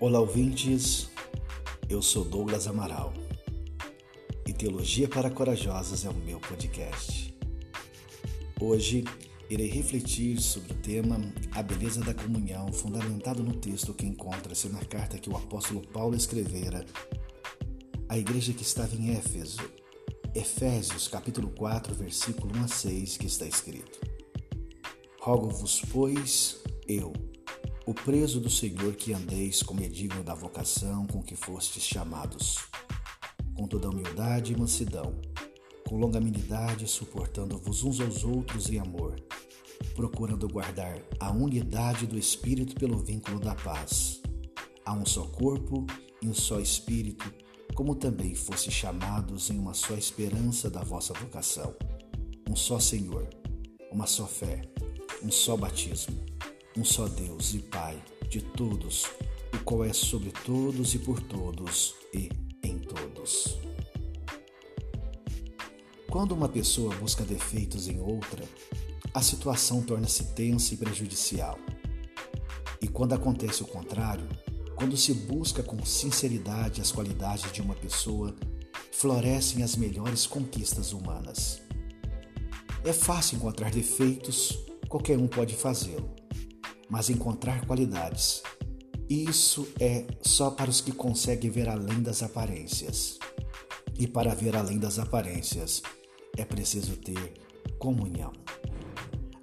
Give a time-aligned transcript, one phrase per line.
[0.00, 1.10] Olá, ouvintes.
[1.86, 3.12] Eu sou Douglas Amaral
[4.46, 7.36] e Teologia para Corajosos é o meu podcast.
[8.58, 9.04] Hoje
[9.50, 11.20] irei refletir sobre o tema
[11.52, 16.16] A Beleza da Comunhão, fundamentado no texto que encontra-se na carta que o apóstolo Paulo
[16.16, 16.82] escrevera
[18.08, 19.60] à igreja que estava em Éfeso,
[20.34, 24.00] Efésios capítulo 4, versículo 1 a 6, que está escrito:
[25.20, 26.58] Rogo-vos, pois,
[26.88, 27.12] eu,
[27.86, 32.58] o preso do Senhor, que andeis como é digno da vocação com que fostes chamados,
[33.54, 35.20] com toda humildade e mansidão,
[35.88, 39.16] com longanimidade, suportando-vos uns aos outros em amor,
[39.94, 44.20] procurando guardar a unidade do Espírito pelo vínculo da paz.
[44.84, 45.86] Há um só corpo
[46.22, 47.32] e um só Espírito,
[47.74, 51.74] como também fosse chamados em uma só esperança da vossa vocação,
[52.48, 53.28] um só Senhor,
[53.90, 54.62] uma só fé
[55.22, 56.18] um só batismo,
[56.76, 59.06] um só Deus e Pai de todos,
[59.52, 62.30] o qual é sobre todos e por todos e
[62.62, 63.58] em todos.
[66.08, 68.44] Quando uma pessoa busca defeitos em outra,
[69.12, 71.58] a situação torna-se tensa e prejudicial.
[72.80, 74.28] E quando acontece o contrário,
[74.76, 78.34] quando se busca com sinceridade as qualidades de uma pessoa,
[78.92, 81.60] florescem as melhores conquistas humanas.
[82.84, 86.10] É fácil encontrar defeitos qualquer um pode fazê-lo,
[86.90, 88.42] mas encontrar qualidades,
[89.08, 93.18] isso é só para os que conseguem ver além das aparências.
[93.98, 95.82] E para ver além das aparências,
[96.36, 97.34] é preciso ter
[97.78, 98.32] comunhão.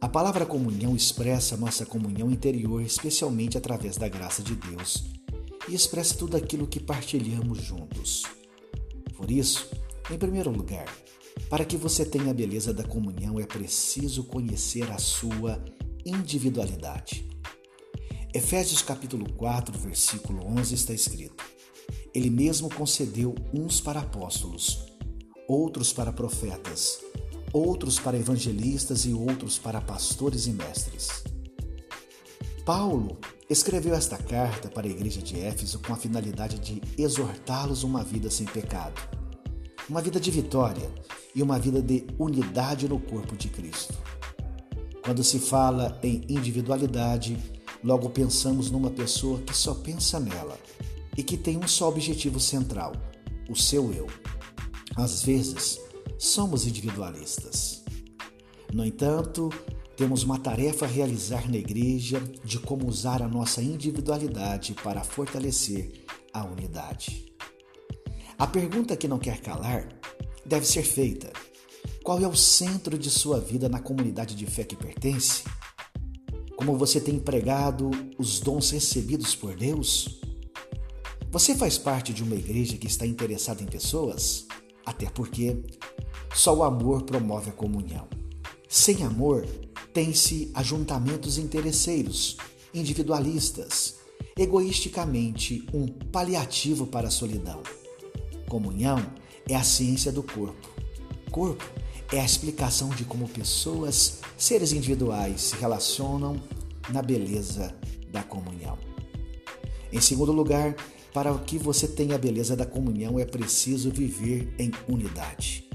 [0.00, 5.04] A palavra comunhão expressa nossa comunhão interior, especialmente através da graça de Deus,
[5.68, 8.22] e expressa tudo aquilo que partilhamos juntos.
[9.16, 9.68] Por isso,
[10.10, 10.86] em primeiro lugar,
[11.50, 15.60] para que você tenha a beleza da comunhão, é preciso conhecer a sua
[16.04, 17.26] individualidade.
[18.36, 21.42] Efésios capítulo 4, versículo 11 está escrito:
[22.12, 24.92] Ele mesmo concedeu uns para apóstolos,
[25.48, 26.98] outros para profetas,
[27.50, 31.24] outros para evangelistas e outros para pastores e mestres.
[32.66, 33.16] Paulo
[33.48, 38.28] escreveu esta carta para a igreja de Éfeso com a finalidade de exortá-los uma vida
[38.28, 39.00] sem pecado,
[39.88, 40.90] uma vida de vitória
[41.34, 43.94] e uma vida de unidade no corpo de Cristo.
[45.02, 47.55] Quando se fala em individualidade,
[47.86, 50.58] logo pensamos numa pessoa que só pensa nela
[51.16, 52.92] e que tem um só objetivo central,
[53.48, 54.08] o seu eu.
[54.96, 55.78] Às vezes,
[56.18, 57.84] somos individualistas.
[58.74, 59.50] No entanto,
[59.96, 66.04] temos uma tarefa a realizar na igreja de como usar a nossa individualidade para fortalecer
[66.32, 67.32] a unidade.
[68.36, 69.88] A pergunta que não quer calar
[70.44, 71.32] deve ser feita.
[72.02, 75.44] Qual é o centro de sua vida na comunidade de fé que pertence?
[76.56, 80.20] Como você tem empregado os dons recebidos por Deus?
[81.30, 84.46] Você faz parte de uma igreja que está interessada em pessoas?
[84.84, 85.62] Até porque
[86.34, 88.08] só o amor promove a comunhão.
[88.68, 89.46] Sem amor,
[89.92, 92.38] tem-se ajuntamentos interesseiros,
[92.72, 93.96] individualistas,
[94.36, 97.62] egoisticamente um paliativo para a solidão.
[98.48, 98.98] Comunhão
[99.48, 100.68] é a ciência do corpo.
[101.30, 101.64] Corpo
[102.12, 106.40] é a explicação de como pessoas, seres individuais, se relacionam
[106.90, 107.74] na beleza
[108.10, 108.78] da comunhão.
[109.92, 110.74] Em segundo lugar,
[111.12, 115.68] para que você tenha a beleza da comunhão é preciso viver em unidade.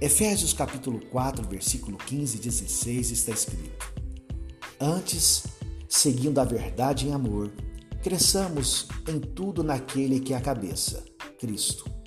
[0.00, 3.92] Efésios capítulo 4, versículo 15 e 16 está escrito:
[4.80, 5.44] Antes,
[5.88, 7.52] seguindo a verdade em amor,
[8.02, 11.04] cresçamos em tudo naquele que é a cabeça,
[11.38, 11.97] Cristo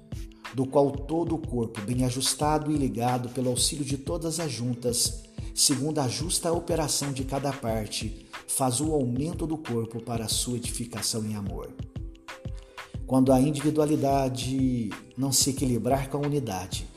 [0.54, 5.24] do qual todo o corpo, bem ajustado e ligado pelo auxílio de todas as juntas,
[5.56, 10.58] segundo a justa operação de cada parte, faz o aumento do corpo para a sua
[10.58, 11.70] edificação em amor.
[13.08, 16.88] Quando a individualidade não se equilibrar com a unidade,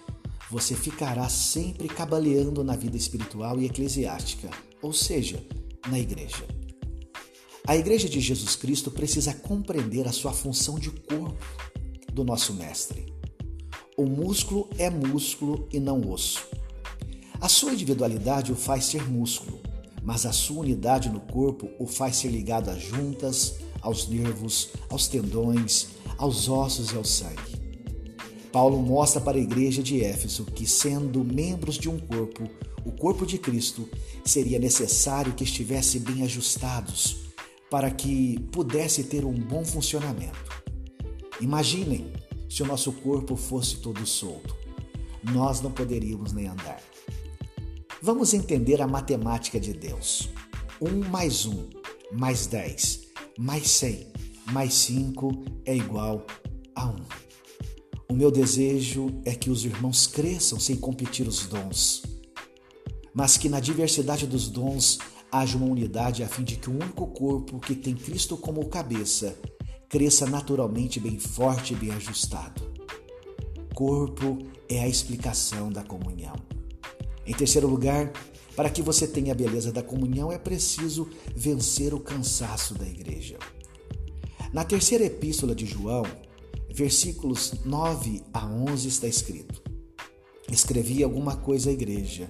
[0.51, 4.51] você ficará sempre cabaleando na vida espiritual e eclesiástica,
[4.81, 5.45] ou seja,
[5.89, 6.45] na igreja.
[7.67, 11.45] A igreja de Jesus Cristo precisa compreender a sua função de corpo
[12.13, 13.14] do nosso Mestre.
[13.97, 16.45] O músculo é músculo e não osso.
[17.41, 19.61] A sua individualidade o faz ser músculo,
[20.03, 25.07] mas a sua unidade no corpo o faz ser ligado às juntas, aos nervos, aos
[25.07, 27.55] tendões, aos ossos e ao sangue.
[28.51, 32.51] Paulo mostra para a igreja de Éfeso que, sendo membros de um corpo,
[32.85, 33.89] o corpo de Cristo,
[34.25, 37.19] seria necessário que estivesse bem ajustados
[37.71, 40.65] para que pudesse ter um bom funcionamento.
[41.41, 42.13] Imaginem
[42.55, 44.57] se o nosso corpo fosse todo solto.
[45.25, 46.81] Nós não poderíamos nem andar.
[48.01, 50.29] Vamos entender a matemática de Deus.
[50.81, 51.69] Um mais um,
[52.13, 54.07] mais dez, mais cem,
[54.53, 55.33] mais 5
[55.65, 56.25] é igual
[56.77, 56.97] a 1.
[58.11, 62.03] O meu desejo é que os irmãos cresçam sem competir os dons,
[63.13, 65.01] mas que na diversidade dos dons
[65.33, 69.37] haja uma unidade a fim de que o único corpo que tem Cristo como cabeça
[69.89, 72.73] cresça naturalmente bem forte e bem ajustado.
[73.75, 74.39] Corpo
[74.69, 76.37] é a explicação da comunhão.
[77.27, 78.13] Em terceiro lugar,
[78.55, 83.39] para que você tenha a beleza da comunhão, é preciso vencer o cansaço da igreja.
[84.53, 86.05] Na terceira epístola de João,
[86.73, 89.63] versículos 9 a 11 está escrito:
[90.51, 92.29] Escrevi alguma coisa à igreja,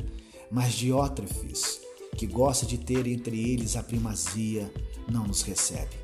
[0.50, 1.80] mas Diótrefes,
[2.16, 4.72] que gosta de ter entre eles a primazia,
[5.10, 6.03] não nos recebe.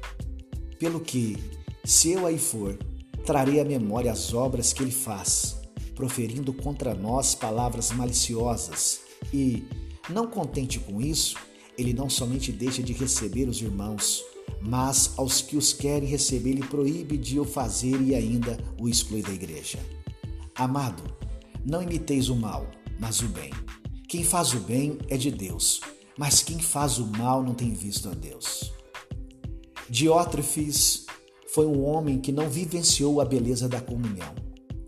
[0.81, 1.37] Pelo que,
[1.85, 2.79] se eu aí for,
[3.27, 5.61] trarei à memória as obras que ele faz,
[5.95, 9.01] proferindo contra nós palavras maliciosas
[9.31, 9.63] e,
[10.09, 11.37] não contente com isso,
[11.77, 14.25] ele não somente deixa de receber os irmãos,
[14.63, 19.21] mas aos que os querem receber, ele proíbe de o fazer e ainda o exclui
[19.21, 19.79] da igreja.
[20.55, 21.03] Amado,
[21.63, 22.67] não imiteis o mal,
[22.99, 23.51] mas o bem.
[24.09, 25.83] Quem faz o bem é de Deus,
[26.17, 28.80] mas quem faz o mal não tem visto a Deus.
[29.91, 31.05] Diótrefes
[31.53, 34.37] foi um homem que não vivenciou a beleza da comunhão.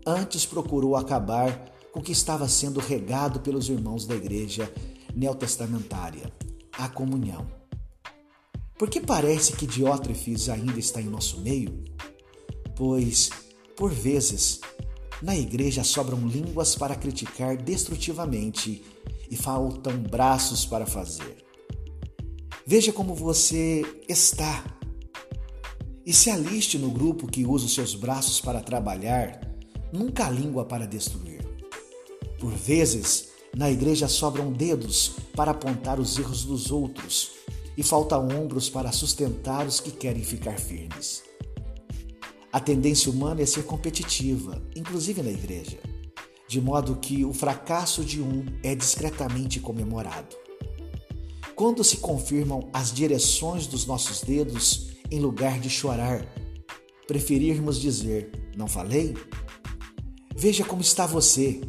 [0.07, 4.71] Antes procurou acabar com o que estava sendo regado pelos irmãos da igreja
[5.13, 6.31] neotestamentária,
[6.71, 7.45] a comunhão.
[8.79, 11.83] Por que parece que Diótrefes ainda está em nosso meio?
[12.73, 13.29] Pois,
[13.75, 14.61] por vezes,
[15.21, 18.81] na igreja sobram línguas para criticar destrutivamente
[19.29, 21.43] e faltam braços para fazer.
[22.65, 24.63] Veja como você está
[26.05, 29.39] e se aliste no grupo que usa os seus braços para trabalhar,
[29.91, 31.41] nunca a língua para destruir.
[32.39, 37.31] Por vezes, na igreja sobram dedos para apontar os erros dos outros
[37.77, 41.23] e faltam ombros para sustentar os que querem ficar firmes.
[42.51, 45.79] A tendência humana é ser competitiva, inclusive na igreja,
[46.47, 50.35] de modo que o fracasso de um é discretamente comemorado.
[51.55, 56.25] Quando se confirmam as direções dos nossos dedos, em lugar de chorar,
[57.07, 59.15] preferirmos dizer: Não falei?
[60.35, 61.61] Veja como está você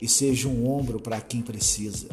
[0.00, 2.08] e seja um ombro para quem precisa.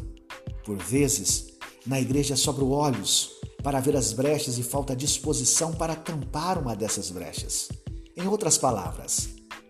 [0.64, 1.54] Por vezes,
[1.86, 3.32] na igreja sobram olhos
[3.64, 7.70] para ver as brechas e falta disposição para tampar uma dessas brechas.
[8.16, 9.30] Em outras palavras,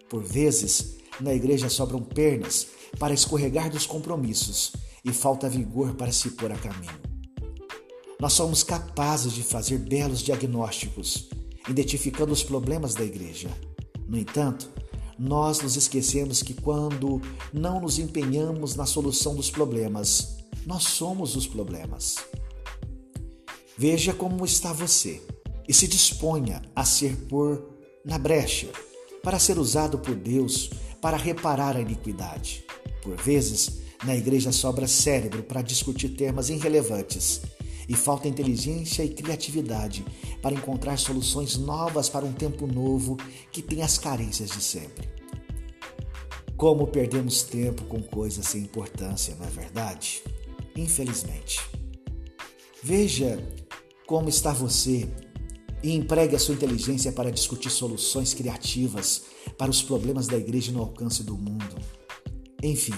[0.10, 2.68] por vezes, na igreja sobram pernas
[3.00, 4.74] para escorregar dos compromissos
[5.04, 7.05] e falta vigor para se pôr a caminho.
[8.20, 11.30] Nós somos capazes de fazer belos diagnósticos,
[11.68, 13.50] identificando os problemas da igreja.
[14.08, 14.70] No entanto,
[15.20, 17.22] nós nos esquecemos que quando
[17.54, 22.16] não nos empenhamos na solução dos problemas, nós somos os problemas.
[23.78, 25.22] Veja como está você
[25.68, 27.76] e se disponha a ser por
[28.06, 28.70] na brecha
[29.22, 30.70] para ser usado por Deus
[31.02, 32.64] para reparar a iniquidade.
[33.02, 37.42] Por vezes, na igreja sobra cérebro para discutir temas irrelevantes
[37.88, 40.06] e falta inteligência e criatividade
[40.42, 43.18] para encontrar soluções novas para um tempo novo
[43.52, 45.10] que tem as carências de sempre.
[46.58, 50.24] Como perdemos tempo com coisas sem importância, não é verdade?
[50.76, 51.60] Infelizmente.
[52.82, 53.40] Veja
[54.06, 55.10] como está você
[55.84, 59.24] e empregue a sua inteligência para discutir soluções criativas
[59.58, 61.76] para os problemas da igreja no alcance do mundo.
[62.64, 62.96] Enfim,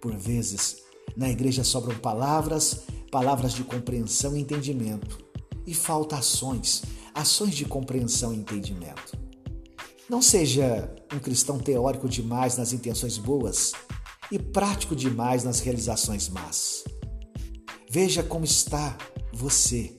[0.00, 0.82] por vezes,
[1.16, 5.18] na igreja sobram palavras palavras de compreensão e entendimento,
[5.66, 6.82] e falta ações,
[7.14, 9.18] ações de compreensão e entendimento.
[10.08, 13.72] Não seja um cristão teórico demais nas intenções boas
[14.30, 16.84] e prático demais nas realizações más.
[17.88, 18.96] Veja como está
[19.32, 19.94] você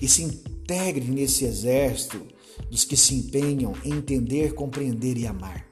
[0.00, 2.20] e se integre nesse exército
[2.70, 5.66] dos que se empenham em entender, compreender e amar.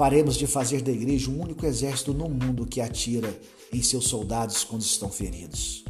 [0.00, 3.38] Paremos de fazer da igreja um único exército no mundo que atira
[3.70, 5.84] em seus soldados quando estão feridos.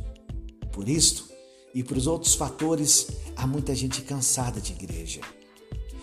[0.72, 1.28] Por isto
[1.72, 5.20] e por outros fatores, há muita gente cansada de igreja.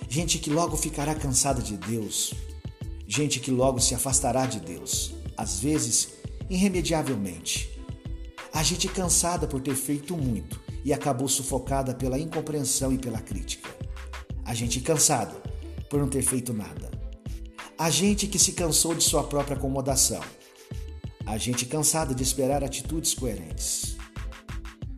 [0.08, 2.34] Gente que logo ficará cansada de Deus.
[3.06, 6.14] Gente que logo se afastará de Deus, às vezes
[6.50, 7.78] irremediavelmente.
[8.54, 13.70] Há gente cansada por ter feito muito e acabou sufocada pela incompreensão e pela crítica.
[14.46, 15.36] Há gente cansada
[15.90, 16.97] por não ter feito nada.
[17.78, 20.22] Há gente que se cansou de sua própria acomodação
[21.28, 23.98] a gente cansada de esperar atitudes coerentes.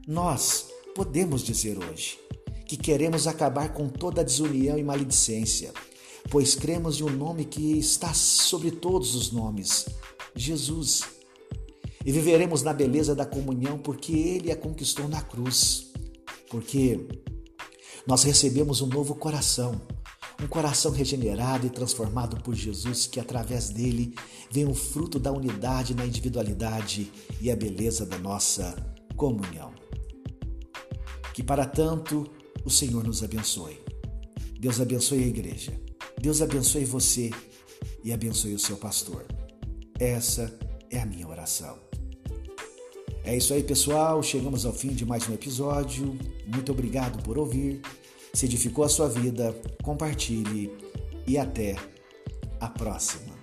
[0.08, 2.20] Nós podemos dizer hoje
[2.68, 5.74] que queremos acabar com toda a desunião e maledicência,
[6.30, 9.88] pois cremos em um nome que está sobre todos os nomes,
[10.36, 11.02] Jesus.
[12.06, 15.88] E viveremos na beleza da comunhão porque ele a conquistou na cruz.
[16.48, 17.08] Porque
[18.06, 19.82] Nós recebemos um novo coração,
[20.42, 24.14] um coração regenerado e transformado por Jesus, que através dele
[24.50, 28.76] vem o fruto da unidade na individualidade e a beleza da nossa
[29.16, 29.74] comunhão.
[31.34, 32.30] Que para tanto
[32.64, 33.80] o Senhor nos abençoe.
[34.60, 35.74] Deus abençoe a igreja.
[36.20, 37.32] Deus abençoe você
[38.04, 39.26] e abençoe o seu pastor.
[40.00, 40.58] Essa
[40.90, 41.78] é a minha oração.
[43.24, 44.24] É isso aí, pessoal.
[44.24, 46.18] Chegamos ao fim de mais um episódio.
[46.48, 47.82] Muito obrigado por ouvir.
[48.34, 50.72] Se edificou a sua vida, compartilhe
[51.28, 51.76] e até
[52.60, 53.39] a próxima.